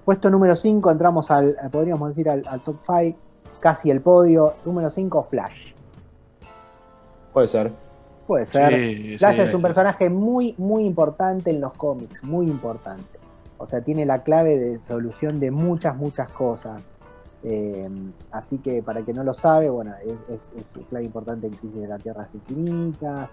[0.05, 3.18] Puesto número 5, entramos al, podríamos decir, al, al top 5,
[3.61, 4.53] casi el podio.
[4.64, 5.72] Número 5, Flash.
[7.37, 7.70] Puede ser.
[8.27, 8.72] Puede ser.
[8.72, 9.62] Sí, Flash sí, es un sí.
[9.66, 13.18] personaje muy, muy importante en los cómics, muy importante.
[13.59, 16.83] O sea, tiene la clave de solución de muchas, muchas cosas.
[17.42, 17.90] Eh,
[18.31, 21.53] así que para el que no lo sabe, bueno, es, es, es clave importante en
[21.53, 23.29] Crisis de las Tierras Infinitas,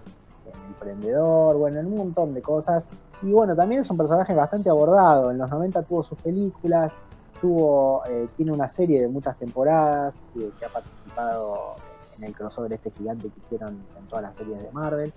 [0.47, 2.89] en Emprendedor, bueno, en un montón de cosas.
[3.21, 5.31] Y bueno, también es un personaje bastante abordado.
[5.31, 6.91] En los 90 tuvo sus películas,
[7.39, 11.77] tuvo, eh, tiene una serie de muchas temporadas que, que ha participado
[12.23, 15.13] en el crossover este gigante que hicieron en todas las series de Marvel,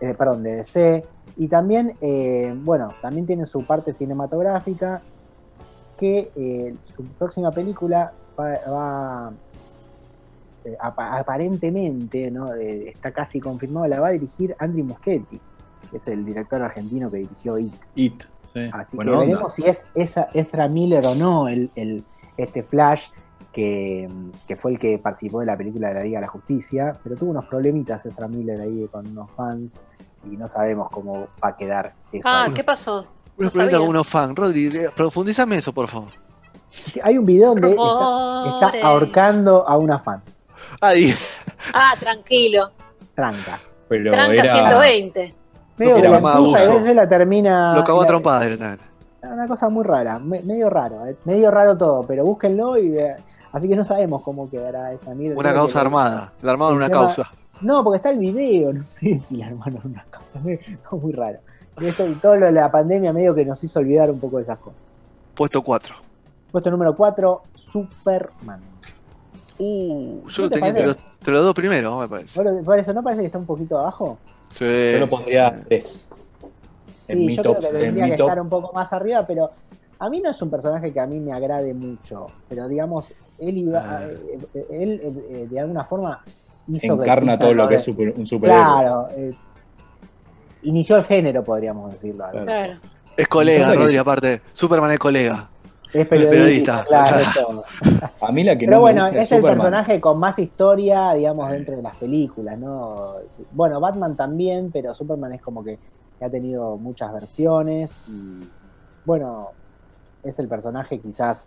[0.00, 1.04] eh, perdón, de DC.
[1.36, 5.02] Y también, eh, bueno, también tiene su parte cinematográfica
[5.98, 9.32] que eh, su próxima película va, va,
[10.64, 12.54] eh, apa- aparentemente, ¿no?
[12.54, 15.38] Está casi confirmado, la va a dirigir Andrew Muschietti,
[15.90, 17.74] que es el director argentino que dirigió It.
[17.94, 18.22] It.
[18.54, 18.70] Sí.
[18.72, 19.26] Así Buena que onda.
[19.26, 22.04] veremos si es esa Ezra Miller o no el, el-
[22.38, 23.06] este Flash
[23.56, 24.06] que,
[24.46, 27.16] que fue el que participó de la película de la Liga de la Justicia, pero
[27.16, 29.82] tuvo unos problemitas Ezra Miller ahí con unos fans
[30.30, 32.28] y no sabemos cómo va a quedar eso.
[32.28, 32.52] Ah, ahí.
[32.52, 33.06] ¿qué pasó?
[33.38, 34.34] Una No pregunta con unos fans.
[34.34, 36.10] Rodri, eh, profundízame eso, por favor.
[37.02, 40.22] Hay un video donde está, está ahorcando a una fan,
[40.82, 41.14] Ahí.
[41.72, 42.70] Ah, tranquilo.
[43.14, 43.58] tranca.
[43.88, 44.52] Pero Tranca era.
[44.52, 45.34] 120.
[45.78, 46.20] Medio Era
[46.84, 47.74] que la termina.
[47.74, 48.84] Lo cagó a la- trompada directamente.
[49.22, 53.16] Una cosa muy rara, me- medio raro, eh, medio raro todo, pero búsquenlo y eh,
[53.52, 55.38] así que no sabemos cómo quedará esa mierda.
[55.38, 56.32] Una causa que- armada.
[56.42, 57.30] La armaron el una tema- causa.
[57.60, 60.40] No, porque está el video, no sé si la hermana una causa,
[60.88, 61.38] todo muy raro.
[61.80, 64.36] Y esto, y todo lo de la pandemia medio que nos hizo olvidar un poco
[64.38, 64.82] de esas cosas.
[65.34, 65.94] Puesto 4.
[66.50, 68.60] Puesto número 4, Superman.
[69.58, 72.42] Uh, yo ¿No lo te tenía entre los, entre los dos primeros, me parece.
[72.62, 74.18] Por, eso, ¿no parece que está un poquito abajo?
[74.54, 74.64] Sí.
[74.92, 76.08] Yo lo pondría 3.
[77.08, 77.58] En Sí, mi yo top.
[77.58, 78.28] creo que En tendría que top.
[78.28, 79.50] estar un poco más arriba, pero
[79.98, 83.58] A mí no es un personaje que a mí me agrade mucho, pero digamos, él
[83.58, 84.04] iba, Ah.
[84.06, 86.22] eh, él eh, eh, de alguna forma
[86.68, 88.62] hizo Encarna todo lo que es super- un superhéroe.
[88.62, 89.32] Claro, eh,
[90.62, 92.24] inició el género, podríamos decirlo.
[92.30, 92.44] Claro.
[92.46, 92.72] Claro.
[93.16, 94.42] Es colega, Rodri, aparte.
[94.52, 95.48] Superman es colega.
[95.92, 96.84] Es periodista, periodista.
[96.84, 97.64] claro, es todo.
[98.20, 101.12] A mí la que Pero no bueno, me gusta es el personaje con más historia,
[101.12, 103.12] digamos, dentro de las películas, ¿no?
[103.52, 105.78] Bueno, Batman también, pero Superman es como que
[106.20, 108.46] ha tenido muchas versiones y,
[109.06, 109.50] bueno,
[110.22, 111.46] es el personaje quizás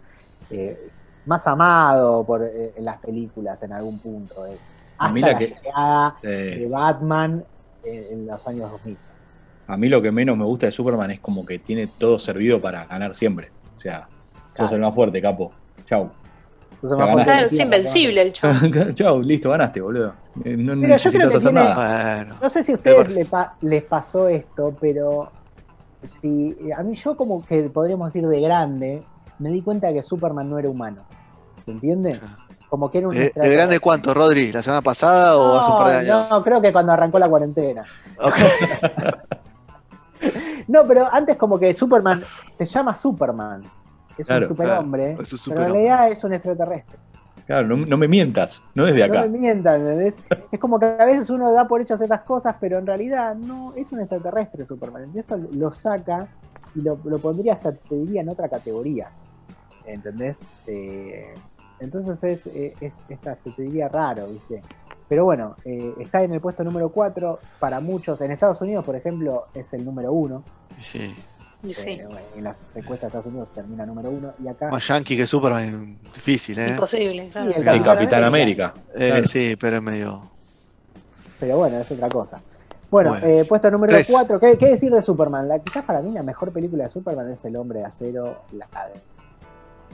[0.51, 0.89] eh,
[1.25, 4.45] más amado por eh, en las películas en algún punto.
[4.45, 4.58] eh.
[4.97, 7.43] A Hasta mí la que- llegada de Batman
[7.84, 8.97] eh, en los años 2000.
[9.67, 12.60] A mí lo que menos me gusta de Superman es como que tiene todo servido
[12.60, 13.51] para ganar siempre.
[13.75, 14.75] O sea, sos Claro.
[14.75, 15.51] el más fuerte, capo.
[15.86, 16.10] Chau.
[16.82, 18.58] Claro, es invencible el chavo.
[18.93, 20.13] Chau, listo, ganaste, boludo.
[20.36, 22.15] No Pero necesitas hacer tiene- nada.
[22.15, 22.36] Bueno.
[22.41, 25.29] No sé si a ustedes pa- les pasó esto, pero
[26.03, 29.03] si a mí yo como que podríamos decir de grande,
[29.39, 31.03] me di cuenta que Superman no era humano.
[31.65, 32.19] ¿Se entiende?
[32.69, 34.51] Como que era un ¿De, de grande cuánto, Rodri?
[34.51, 36.27] ¿La semana pasada o hace un par de años?
[36.29, 37.83] No, creo que cuando arrancó la cuarentena.
[40.67, 42.23] No, pero antes como que Superman
[42.57, 43.63] se llama Superman.
[44.17, 45.73] Es Claro, un superhombre, claro, es un pero en superhombre.
[45.73, 46.97] realidad es un extraterrestre.
[47.49, 48.63] Claro, no, no me mientas.
[48.75, 49.23] No desde acá.
[49.25, 50.15] No me mientan, ¿entendés?
[50.51, 53.73] Es como que a veces uno da por hecho ciertas cosas, pero en realidad no,
[53.75, 55.09] es un extraterrestre Superman.
[55.15, 56.27] Eso lo saca
[56.75, 59.09] y lo, lo pondría hasta, te diría, en otra categoría.
[59.88, 60.41] ¿Entendés?
[60.67, 61.33] Eh,
[61.79, 64.62] entonces es, eh, es, te diría raro, ¿viste?
[65.07, 68.21] Pero bueno, eh, está en el puesto número 4 para muchos.
[68.21, 70.43] En Estados Unidos, por ejemplo, es el número 1.
[70.79, 71.15] Sí.
[71.62, 72.00] Y sí,
[72.38, 74.34] en las encuestas de Estados Unidos termina número 1.
[74.43, 74.69] Y acá.
[74.69, 76.69] Más yankee que Superman, difícil, ¿eh?
[76.69, 77.52] imposible, claro.
[77.52, 78.74] El El Capitán Capitán América.
[78.76, 78.93] América.
[79.06, 79.28] Eh, Claro.
[79.28, 80.30] Sí, pero es medio.
[81.39, 82.41] Pero bueno, es otra cosa.
[82.89, 83.28] Bueno, Bueno.
[83.28, 84.08] eh, puesto número Tres.
[84.10, 84.39] 4.
[84.39, 85.48] ¿Qué, qué decir de Superman?
[85.48, 88.67] La, quizás para mí la mejor película de Superman es El Hombre de Acero, la,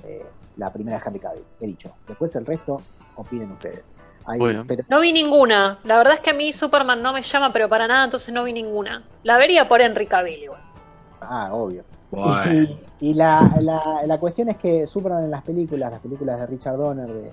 [0.03, 0.25] de- eh,
[0.57, 1.91] la primera de Henry Cavill, he dicho.
[2.07, 2.81] Después el resto,
[3.15, 3.81] opinen ustedes.
[4.27, 4.63] Ahí, Bueno.
[4.67, 5.77] pero- No vi ninguna.
[5.83, 8.43] La verdad es que a mí Superman no me llama, pero para nada, entonces no
[8.43, 9.03] vi ninguna.
[9.23, 10.61] La vería por Henry Cavill igual.
[11.21, 11.83] Ah, obvio.
[12.11, 12.51] Bueno.
[12.99, 16.45] Y, y la, la- la cuestión es que Superman en las películas, las películas de
[16.47, 17.31] Richard Donner de,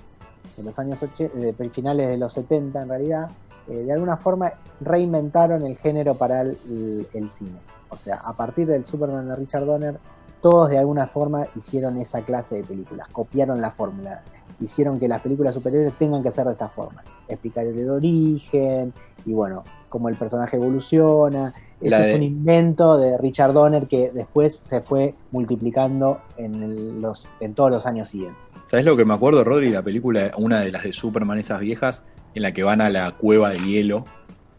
[0.57, 3.31] de los años 80, de finales de los 70 en realidad,
[3.69, 7.59] eh, de alguna forma reinventaron el género para el, el- el cine.
[7.91, 9.99] O sea, a partir del Superman de Richard Donner,
[10.41, 14.23] todos de alguna forma hicieron esa clase de películas, copiaron la fórmula,
[14.61, 18.93] hicieron que las películas superiores tengan que ser de esta forma, explicar el origen
[19.25, 21.53] y bueno, cómo el personaje evoluciona.
[21.83, 27.29] Eso es un invento de Richard Donner que después se fue multiplicando en, el- los,
[27.41, 28.41] en todos los años siguientes.
[28.65, 29.71] ¿Sabes lo que me acuerdo, Rodri?
[29.71, 33.11] La película, una de las de Superman, esas viejas, en la que van a la
[33.17, 34.05] cueva de hielo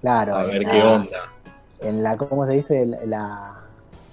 [0.02, 1.32] Claro, a ver qué onda.
[1.80, 2.86] En la, ¿cómo se dice?
[3.06, 3.54] La,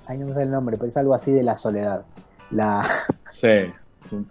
[0.07, 2.05] ay, no me sé el nombre, pero es algo así de la soledad.
[2.51, 2.89] La,
[3.27, 4.29] Sí, es, un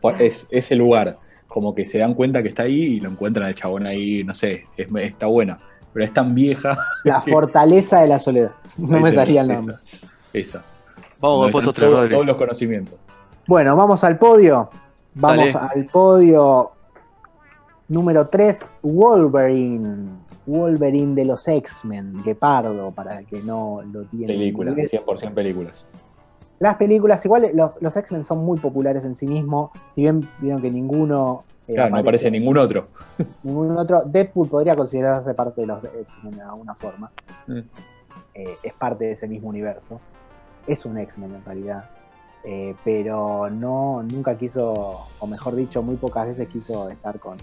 [0.51, 1.17] es- lugar.
[1.47, 4.33] Como que se dan cuenta que está ahí y lo encuentran al chabón ahí, no
[4.33, 5.59] sé, es- está buena.
[5.93, 6.77] Pero es tan vieja.
[7.03, 8.51] la fortaleza de la soledad.
[8.77, 9.75] No me salía el nombre.
[10.33, 10.63] Esa.
[11.19, 12.13] Vamos están 3, todos- Rodri.
[12.13, 12.95] Todos los conocimientos.
[13.47, 14.69] Bueno, vamos al podio.
[15.15, 15.67] Vamos Dale.
[15.73, 16.71] al podio
[17.87, 20.09] número 3, Wolverine.
[20.45, 24.33] Wolverine de los X-Men, Guepardo, para el que no lo tiene.
[24.33, 24.91] en Películas, inglés.
[24.93, 25.85] 100% películas.
[26.59, 30.61] Las películas, igual los, los X-Men son muy populares en sí mismos, si bien vieron
[30.61, 31.43] que ninguno...
[31.69, 32.85] eh, Claro, no aparece ningún otro.
[33.43, 34.03] ningún otro.
[34.05, 37.11] Deadpool podría considerarse parte de los X-Men de alguna forma.
[37.47, 37.59] Mm.
[38.33, 39.99] Eh, es parte de ese mismo universo.
[40.65, 41.85] Es un X-Men en realidad.
[42.43, 47.37] Eh, pero no, nunca quiso, o mejor dicho, muy pocas veces quiso estar con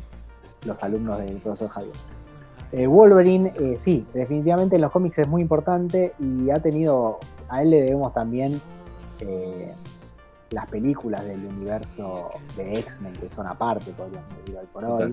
[0.65, 1.95] los alumnos del profesor Javier.
[2.73, 7.63] Eh, Wolverine, eh, sí, definitivamente en los cómics es muy importante y ha tenido, a
[7.63, 8.61] él le debemos también
[10.57, 15.11] las películas del universo de X-Men que son aparte, podríamos decir hoy por hoy.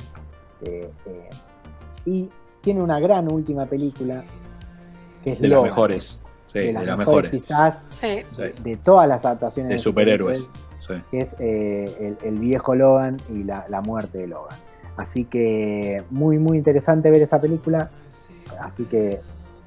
[0.62, 1.30] Eh, eh,
[2.06, 2.30] y
[2.62, 4.24] tiene una gran última película
[5.22, 6.22] que es De las Logan, mejores.
[6.46, 7.44] Sí, de de, las las mejores, mejores.
[7.44, 8.54] quizás Sí.
[8.64, 10.40] De todas las adaptaciones De superhéroes.
[10.40, 10.94] superhéroes, Sí.
[11.12, 14.58] que es eh, el, el viejo Logan y la, la muerte de Logan.
[14.96, 17.90] Así que muy, muy interesante ver esa película.
[18.62, 19.20] Así que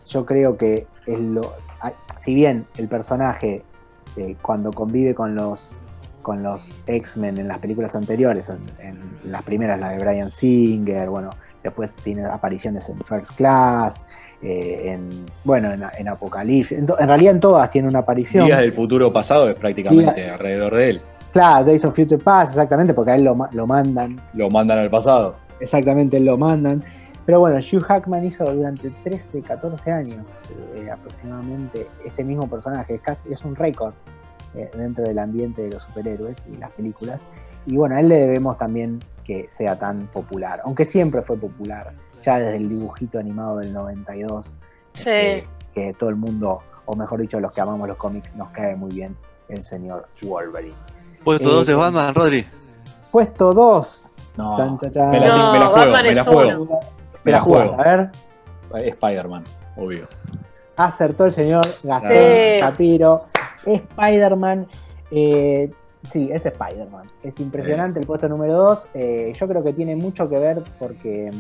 [0.08, 1.52] yo creo que es lo.
[2.24, 3.62] Si bien el personaje,
[4.16, 5.76] eh, cuando convive con los
[6.22, 11.08] con los X-Men en las películas anteriores, en, en las primeras, la de Brian Singer,
[11.08, 11.30] bueno,
[11.62, 14.08] después tiene apariciones en First Class,
[14.42, 15.08] eh, en,
[15.44, 18.44] bueno, en, en Apocalipsis, en, en realidad en todas tiene una aparición.
[18.44, 21.02] Días del futuro pasado es prácticamente alrededor de él.
[21.32, 24.90] Claro, Days of Future Past, exactamente, porque a él lo, lo mandan, Lo mandan al
[24.90, 25.36] pasado.
[25.60, 26.82] exactamente, él lo mandan.
[27.26, 30.24] Pero bueno, Hugh Hackman hizo durante 13, 14 años
[30.74, 33.92] eh, aproximadamente este mismo personaje, es, casi, es un récord
[34.54, 37.26] eh, dentro del ambiente de los superhéroes y las películas.
[37.66, 41.92] Y bueno, a él le debemos también que sea tan popular, aunque siempre fue popular,
[42.22, 44.56] ya desde el dibujito animado del 92,
[44.92, 45.10] Sí.
[45.10, 48.76] eh, que todo el mundo, o mejor dicho, los que amamos los cómics, nos cae
[48.76, 49.16] muy bien
[49.48, 50.74] el señor Wolverine.
[51.24, 52.46] Puesto Eh, 2 de Batman, Rodri.
[53.10, 54.12] Puesto 2.
[54.36, 55.10] No, Chan, chan, chan.
[55.10, 56.80] me la, No, me la juego, Batman me la es juego.
[57.26, 57.38] Me la
[57.78, 58.10] a ver.
[58.88, 59.44] Spider-Man,
[59.76, 60.06] obvio.
[60.76, 62.58] Acertó el señor Gastón Sí.
[62.60, 63.24] Shapiro.
[63.64, 64.66] Spider-Man.
[65.10, 65.70] eh,
[66.10, 67.06] sí, es Spider-Man.
[67.22, 68.88] Es impresionante el puesto número 2.
[69.34, 71.30] yo creo que tiene mucho que ver porque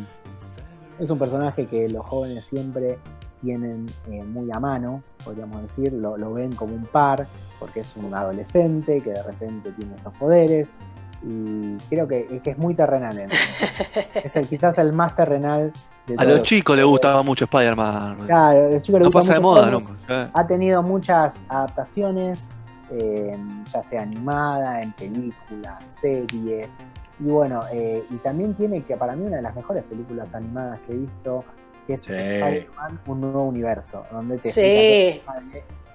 [0.98, 2.98] es un personaje que los jóvenes siempre
[3.42, 5.92] tienen eh, muy a mano, podríamos decir.
[5.92, 7.26] Lo, lo ven como un par,
[7.60, 10.72] porque es un adolescente que de repente tiene estos poderes.
[11.22, 13.18] Y creo que, que es muy terrenal.
[13.18, 13.30] en-
[14.22, 15.72] es el, quizás el más terrenal
[16.06, 18.18] de A todos los chicos les gustaba mucho Spider-Man.
[18.18, 19.80] No gusta pasa de moda.
[20.06, 20.30] ¿sabes?
[20.34, 22.48] Ha tenido muchas adaptaciones,
[22.90, 23.36] eh,
[23.72, 26.68] ya sea animada, en películas, series.
[27.18, 30.78] Y bueno, eh, y también tiene que para mí una de las mejores películas animadas
[30.86, 31.44] que he visto,
[31.86, 32.12] que es Sí.
[32.12, 34.60] Spider-Man, un nuevo universo, donde te Sí.
[34.60, 35.32] explica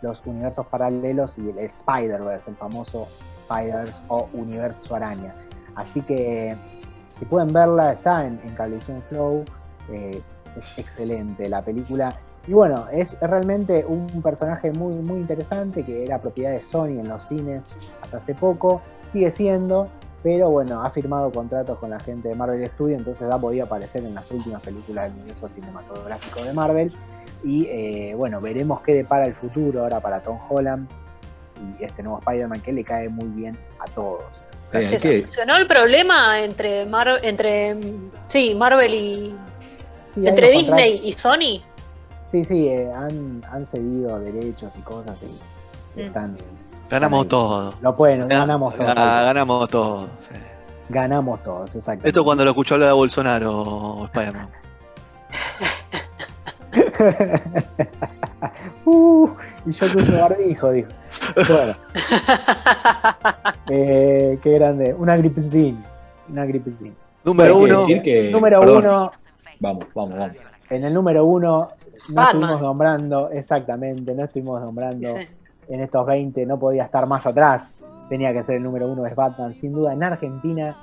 [0.01, 5.35] los universos paralelos y el Spider-Verse, el famoso Spider-Verse o universo araña.
[5.75, 6.55] Así que
[7.09, 9.43] si pueden verla, está en, en Cablevisión Flow,
[9.89, 10.21] eh,
[10.57, 12.15] es excelente la película.
[12.47, 17.07] Y bueno, es realmente un personaje muy, muy interesante que era propiedad de Sony en
[17.07, 19.89] los cines hasta hace poco, sigue siendo,
[20.23, 24.03] pero bueno, ha firmado contratos con la gente de Marvel Studios, entonces ha podido aparecer
[24.03, 26.91] en las últimas películas del universo cinematográfico de Marvel.
[27.43, 30.87] Y eh, bueno, veremos qué depara el futuro ahora para Tom Holland
[31.79, 34.23] y este nuevo Spider-Man que le cae muy bien a todos.
[34.73, 37.75] Eh, ¿Se solucionó el problema entre, Mar- entre
[38.27, 39.35] sí, Marvel y.
[40.15, 41.61] Sí, entre Disney y Sony?
[42.27, 45.27] Sí, sí, eh, han, han cedido derechos y cosas y
[45.93, 45.99] Mm.
[46.05, 46.37] están.
[46.89, 47.73] Ganamos todo.
[47.81, 48.93] Lo pueden, ganamos todos.
[48.95, 50.07] Ah, Ganamos todo.
[50.19, 50.35] sí.
[50.89, 52.05] Ganamos todos, exacto.
[52.07, 54.49] Esto cuando lo escuchó hablar de Bolsonaro, Spider-Man.
[58.85, 59.29] Uh,
[59.67, 60.89] y yo puse barbijo, dijo.
[61.35, 61.73] Bueno,
[63.69, 64.93] eh, qué grande.
[64.97, 65.77] Una gripecín.
[66.29, 66.95] Una gripecín.
[67.23, 67.87] Número hay que uno.
[68.03, 68.77] que- número perdón.
[68.79, 69.11] uno,
[69.59, 70.35] Vamos, vamos, vamos.
[70.71, 71.67] en el número uno,
[72.09, 72.25] no Batman.
[72.41, 75.27] estuvimos nombrando, exactamente, no estuvimos nombrando Sí.
[75.69, 77.63] en estos 20, no podía estar más atrás.
[78.09, 79.93] Tenía que ser el número uno, es Batman, sin duda.
[79.93, 80.75] En Argentina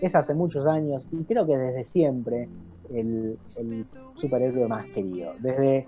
[0.00, 2.48] es hace muchos años y creo que desde siempre
[2.94, 5.32] el, el superhéroe más querido.
[5.38, 5.86] Desde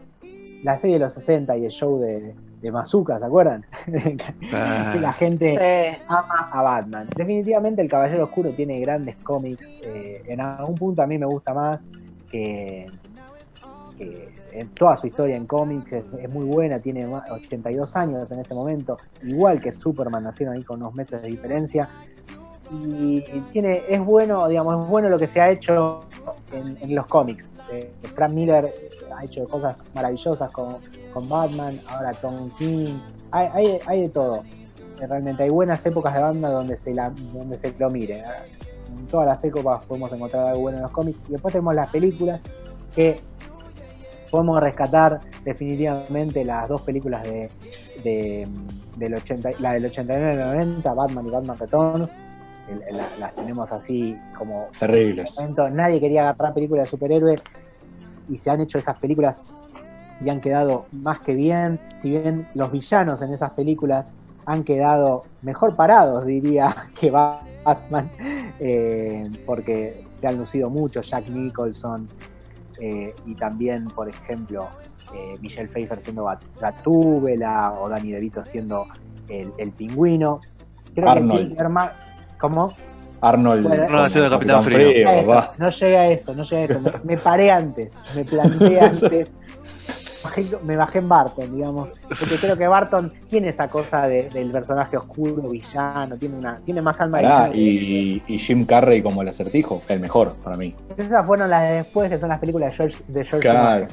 [0.65, 3.65] la serie de los 60 y el show de, de Mazuka, ¿se acuerdan?
[4.55, 4.91] Ah.
[4.95, 6.03] que la gente Sí.
[6.09, 7.09] ama a Batman.
[7.17, 9.67] Definitivamente el Caballero Oscuro tiene grandes cómics.
[9.83, 11.88] eh, en algún punto a mí me gusta más
[12.31, 12.87] que,
[13.99, 18.31] que en toda su historia en cómics es, es muy buena, tiene más- 82 años
[18.31, 21.88] en este momento, igual que Superman, nacieron ahí con unos meses de diferencia.
[22.71, 23.21] Y
[23.53, 26.05] tiene, es bueno, digamos, es bueno lo que se ha hecho
[26.53, 27.49] en, los cómics.
[27.71, 28.73] Eh, Frank Miller
[29.17, 30.77] ha hecho cosas maravillosas con,
[31.12, 32.95] con Batman, ahora Tom King,
[33.31, 34.43] hay, hay, hay de todo.
[35.01, 38.23] Eh, Realmente hay buenas épocas de Batman donde se, la, donde se lo mire.
[38.99, 41.19] En todas las épocas podemos encontrar algo bueno en los cómics.
[41.29, 42.41] Y después tenemos las películas
[42.95, 43.21] que
[44.31, 47.51] podemos rescatar definitivamente las dos películas de,
[48.05, 48.49] de-
[48.97, 52.12] del 80, la del 89 y 90, Batman y Batman Returns.
[53.18, 55.35] Las tenemos así como Terribles.
[55.38, 57.37] momento nadie quería agarrar películas de superhéroe
[58.29, 59.44] y se han hecho esas películas
[60.25, 61.79] y han quedado más que bien.
[62.01, 64.11] Si bien los villanos en esas películas
[64.46, 68.09] han quedado mejor parados, diría, que Batman,
[68.61, 72.09] eh, porque se han lucido mucho Jack Nicholson
[72.81, 74.68] eh, y también, por ejemplo,
[75.14, 78.87] eh, Michelle Pfeiffer siendo Gat- Gatúbela o Danny DeVito siendo
[79.29, 80.40] el, el pingüino.
[80.94, 81.31] Creo Arnold.
[81.40, 81.68] que tiene
[82.42, 82.74] ¿Cómo?
[83.22, 83.62] Arnold.
[83.62, 84.90] Bueno, como Arnold haciendo de Capitán Frío.
[84.90, 86.81] llega a eso, no llega a eso, no llega a eso.
[86.81, 89.31] Me, me paré antes, me planteé antes.
[90.24, 91.88] Bajé- me bajé en Barton, digamos.
[92.09, 96.82] Porque creo que Barton tiene esa cosa de- del personaje oscuro, villano, tiene una tiene
[96.82, 97.55] más alma de Pará, villano.
[97.57, 100.74] y, y Jim Carrey como el acertijo, el mejor para mí.
[100.97, 103.86] Esas fueron las de después, que son las películas de George, de George Claro.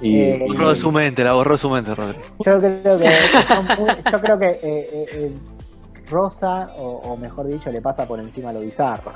[0.00, 2.18] Y, Eh, Borró de su mente, la borró de su mente, Rodri.
[2.38, 3.10] Yo creo que,
[3.48, 5.32] son muy- yo creo que eh, eh,
[6.10, 9.12] Rosa, o, o mejor dicho, le pasa por encima lo bizarro.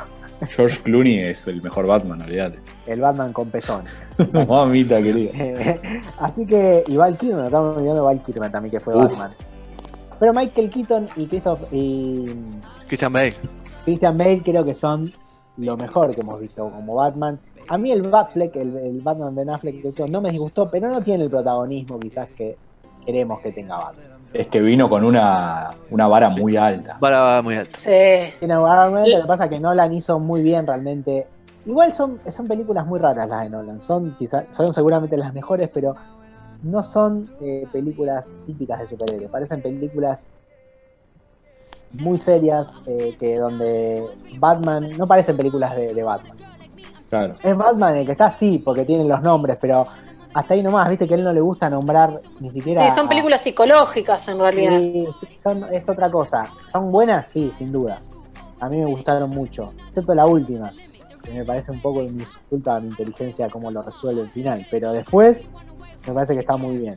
[0.47, 2.59] George Clooney es el mejor Batman, olvídate.
[2.87, 3.93] El Batman con pezones.
[4.49, 5.31] Mamita querida.
[5.35, 9.05] Eh, Así que, y Val Kilmer, estamos olvidando de Val Kilmer también, que fue Uf.
[9.05, 9.33] Batman.
[10.19, 12.27] Pero Michael Keaton y Christoph y
[12.87, 13.35] Christian Bale.
[13.85, 15.13] Christian Bale creo que son
[15.57, 17.39] lo mejor que hemos visto como Batman.
[17.69, 21.25] A mí el Batfleck, el, el Batman Ben Affleck, no me disgustó, pero no tiene
[21.25, 22.57] el protagonismo quizás que
[23.05, 24.22] queremos que tenga Batman.
[24.33, 26.97] Es que vino con una, una vara muy alta.
[27.01, 27.77] Vara muy alta.
[27.77, 28.33] Sí.
[28.39, 31.27] Tiene argumento, lo que pasa es que Nolan hizo muy bien realmente.
[31.67, 33.81] Igual son, son películas muy raras las de Nolan.
[33.81, 35.95] Son quizás, son seguramente las mejores, pero
[36.63, 39.31] no son eh, películas típicas de superhéroes.
[39.31, 40.27] Parecen películas
[41.93, 44.03] muy serias, eh, que donde
[44.39, 46.37] Batman, no parecen películas de, de Batman.
[47.11, 47.35] Claro.
[47.43, 49.85] Es Batman el que está así, porque tienen los nombres, pero
[50.35, 52.89] hasta ahí nomás, viste que a él no le gusta nombrar ni siquiera.
[52.89, 54.79] Sí, son a- películas psicológicas en realidad.
[54.79, 56.51] Sí, sí, son, es otra cosa.
[56.71, 57.29] ¿Son buenas?
[57.29, 58.01] Sí, sin duda.
[58.61, 60.73] A mí me gustaron mucho, excepto la última,
[61.25, 64.65] que me parece un poco un insulto a mi inteligencia cómo lo resuelve el final.
[64.71, 65.49] Pero después,
[66.07, 66.97] me parece que está muy bien.